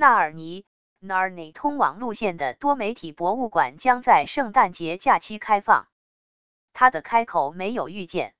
[0.00, 0.64] 纳尔尼
[1.02, 5.88] （Narni） 通往路线的多媒体博物馆将在圣诞节假期开放。
[6.72, 8.32] 它的开口没有预见。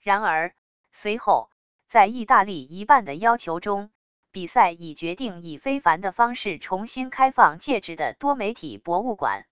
[0.00, 0.54] 然而，
[0.90, 1.50] 随后
[1.86, 3.90] 在意大利一半的要求中，
[4.32, 9.46] 比赛已决定以非凡的方式重新开放戒指的多媒体博物馆。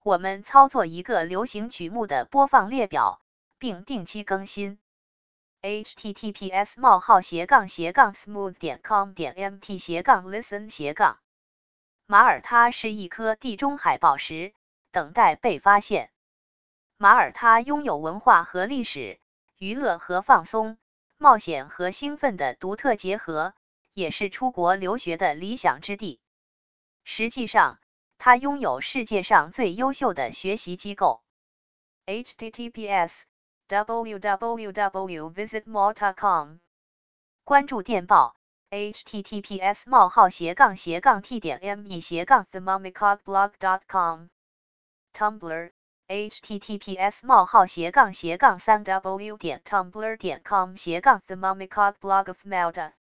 [0.03, 3.19] 我们操作一个流行曲目的播放列表，
[3.57, 4.78] 并定期更新。
[5.63, 11.17] https: 冒号斜杠斜杠 smooth 点 com 点 mt 斜杠 listen 斜杠
[12.06, 14.53] 马耳他是一颗地中海宝石，
[14.91, 16.12] 等待被发现。
[16.97, 19.19] 马耳他拥有文化和历史、
[19.57, 20.77] 娱乐和放松、
[21.17, 23.53] 冒险和兴奋的独特结合，
[23.93, 26.19] 也是出国留学的理想之地。
[27.03, 27.79] 实际上，
[28.17, 31.23] 它拥有世界上最优秀的学习机构。
[32.05, 33.23] https
[33.67, 36.57] www.visitmalta.com
[37.44, 38.35] 关注电报
[38.69, 44.27] ：https: 冒号斜杠斜杠 t 点 me 斜杠 themomicogblog.com
[45.13, 45.71] Tumblr
[46.07, 52.93] https: 冒号斜杠斜杠三 w 点 tumblr 点 com 斜杠 the mummycock blog of malta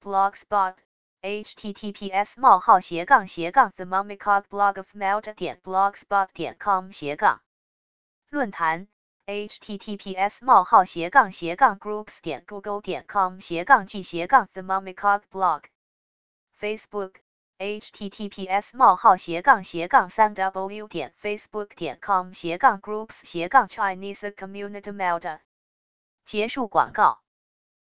[0.00, 0.76] blog spot
[1.20, 7.40] https: 冒号斜杠斜杠 themomicogblog of Malta 点 blogspot 点 com 斜杠
[8.30, 8.86] 论坛
[9.26, 15.64] https: 冒号斜杠斜杠 groups 点 google 点 com 斜杠 g 斜杠 the mommycog blog
[16.56, 17.14] Facebook
[17.58, 25.40] https: 冒号斜杠斜杠三 w 点 facebook 点 com 斜杠 groups 斜杠 Chinese community Malta
[26.24, 27.20] 结束广告。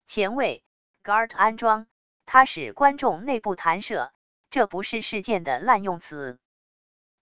[0.07, 0.63] 前卫
[1.03, 1.87] Guard 安装，
[2.25, 4.13] 它使观众内部弹射，
[4.49, 6.39] 这不是事件的滥用词。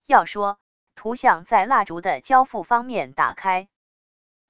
[0.06, 0.60] 要说，
[0.94, 3.68] 图像在蜡烛的交付方面打开。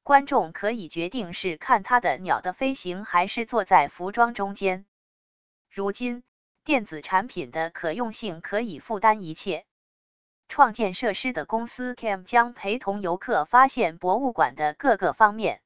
[0.02, 4.84] 观众可以决定是看他的鸟的飞行，还是坐在服装中间。
[5.70, 6.22] 如今，
[6.68, 9.64] 电子产品的可用性可以负担一切。
[10.48, 15.62] 创建设施的公司 Cam 将陪同游客发现博物馆的各个方面。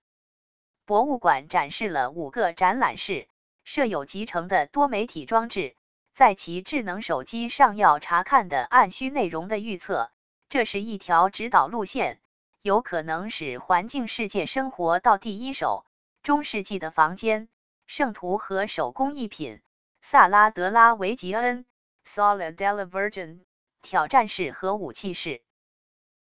[0.85, 3.27] 博物馆展示了五个展览室，
[3.65, 5.75] 设有集成的多媒体装置，
[6.15, 10.13] 在其智能手机上要查看的按需内容的预测。
[10.49, 12.21] 这是一条指导路线。
[12.61, 15.85] 有可能使环境世界生活到第一手。
[16.23, 17.49] 中世纪的房间、
[17.89, 19.61] 圣徒和手工艺品。
[20.05, 21.65] 萨拉德拉维吉恩
[22.05, 23.45] （Sala della Virgin）
[23.81, 25.43] 挑战式和武器式。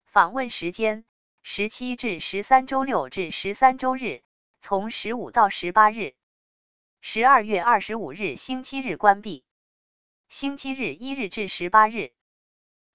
[0.03, 1.05] 访问时间：
[1.41, 4.21] 十七至十三周六至十三周日，
[4.59, 6.13] 从十五到十八日。
[6.99, 9.45] 十二月二十五日星期日关闭。
[10.27, 12.11] 星期日一日至十八日。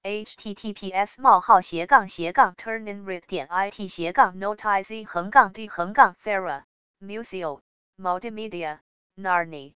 [0.02, 6.64] https 冒号斜杠斜杠 turninred 点 it 斜杠 notiz 横杠 d 横杠 fera
[7.00, 7.62] museo
[7.96, 8.80] multimedia
[9.16, 9.72] narni